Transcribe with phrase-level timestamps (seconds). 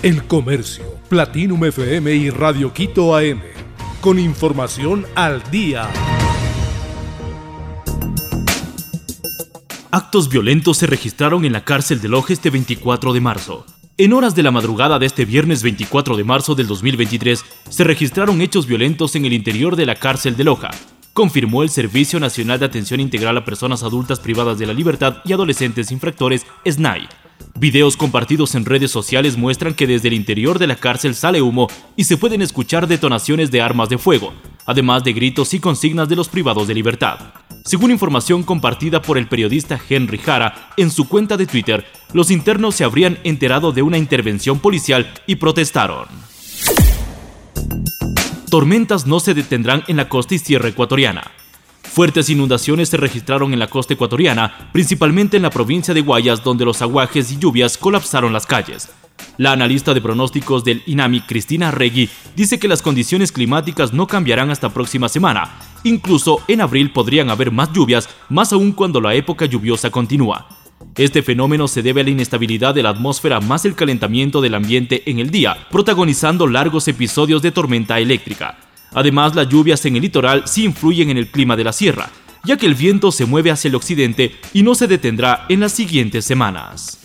[0.00, 3.40] El Comercio, Platinum FM y Radio Quito AM.
[4.00, 5.90] Con información al día.
[9.90, 13.66] Actos violentos se registraron en la cárcel de Loja este 24 de marzo.
[13.96, 18.40] En horas de la madrugada de este viernes 24 de marzo del 2023, se registraron
[18.40, 20.70] hechos violentos en el interior de la cárcel de Loja,
[21.12, 25.32] confirmó el Servicio Nacional de Atención Integral a Personas Adultas Privadas de la Libertad y
[25.32, 27.08] Adolescentes Infractores, SNAI.
[27.58, 31.66] Videos compartidos en redes sociales muestran que desde el interior de la cárcel sale humo
[31.96, 34.32] y se pueden escuchar detonaciones de armas de fuego,
[34.64, 37.18] además de gritos y consignas de los privados de libertad.
[37.64, 42.76] Según información compartida por el periodista Henry Jara en su cuenta de Twitter, los internos
[42.76, 46.06] se habrían enterado de una intervención policial y protestaron.
[48.50, 51.30] Tormentas no se detendrán en la costa y sierra ecuatoriana.
[51.92, 56.64] Fuertes inundaciones se registraron en la costa ecuatoriana, principalmente en la provincia de Guayas, donde
[56.64, 58.88] los aguajes y lluvias colapsaron las calles.
[59.36, 64.50] La analista de pronósticos del INAMI, Cristina Regui, dice que las condiciones climáticas no cambiarán
[64.50, 65.58] hasta próxima semana.
[65.82, 70.46] Incluso en abril podrían haber más lluvias, más aún cuando la época lluviosa continúa.
[70.94, 75.08] Este fenómeno se debe a la inestabilidad de la atmósfera más el calentamiento del ambiente
[75.10, 78.67] en el día, protagonizando largos episodios de tormenta eléctrica.
[78.92, 82.10] Además, las lluvias en el litoral sí influyen en el clima de la sierra,
[82.44, 85.72] ya que el viento se mueve hacia el occidente y no se detendrá en las
[85.72, 86.98] siguientes semanas.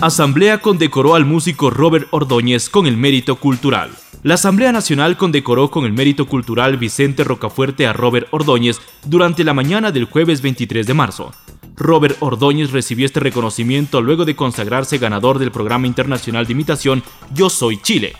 [0.00, 3.90] Asamblea condecoró al músico Robert Ordóñez con el mérito cultural.
[4.22, 9.54] La Asamblea Nacional condecoró con el mérito cultural Vicente Rocafuerte a Robert Ordóñez durante la
[9.54, 11.32] mañana del jueves 23 de marzo.
[11.76, 17.02] Robert Ordóñez recibió este reconocimiento luego de consagrarse ganador del programa internacional de imitación
[17.34, 18.14] Yo Soy Chile.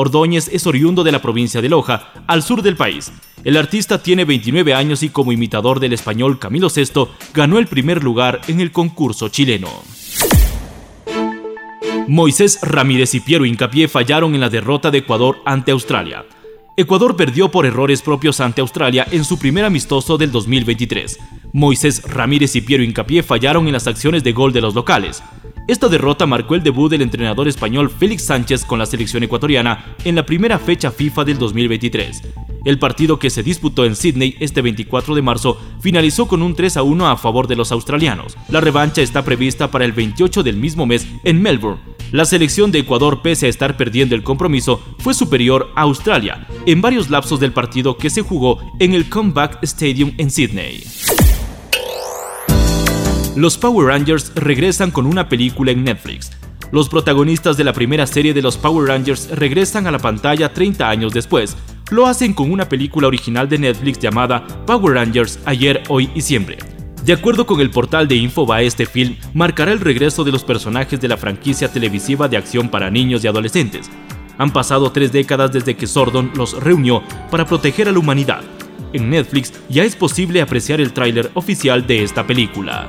[0.00, 3.12] Ordóñez es oriundo de la provincia de Loja, al sur del país.
[3.44, 8.02] El artista tiene 29 años y como imitador del español Camilo VI ganó el primer
[8.02, 9.68] lugar en el concurso chileno.
[12.08, 16.24] Moisés Ramírez y Piero Incapié fallaron en la derrota de Ecuador ante Australia.
[16.78, 21.18] Ecuador perdió por errores propios ante Australia en su primer amistoso del 2023.
[21.52, 25.22] Moisés Ramírez y Piero Incapié fallaron en las acciones de gol de los locales.
[25.66, 30.16] Esta derrota marcó el debut del entrenador español Félix Sánchez con la selección ecuatoriana en
[30.16, 32.22] la primera fecha FIFA del 2023.
[32.64, 36.76] El partido que se disputó en Sydney este 24 de marzo finalizó con un 3
[36.76, 38.36] a 1 a favor de los australianos.
[38.48, 41.80] La revancha está prevista para el 28 del mismo mes en Melbourne.
[42.12, 46.82] La selección de Ecuador, pese a estar perdiendo el compromiso, fue superior a Australia en
[46.82, 50.82] varios lapsos del partido que se jugó en el Comeback Stadium en Sydney.
[53.36, 56.32] Los Power Rangers regresan con una película en Netflix.
[56.72, 60.90] Los protagonistas de la primera serie de los Power Rangers regresan a la pantalla 30
[60.90, 61.56] años después.
[61.92, 66.58] Lo hacen con una película original de Netflix llamada Power Rangers Ayer, Hoy y Siempre.
[67.04, 71.00] De acuerdo con el portal de Infobae, este film marcará el regreso de los personajes
[71.00, 73.88] de la franquicia televisiva de acción para niños y adolescentes.
[74.38, 78.42] Han pasado tres décadas desde que Sordon los reunió para proteger a la humanidad.
[78.92, 82.88] En Netflix ya es posible apreciar el tráiler oficial de esta película.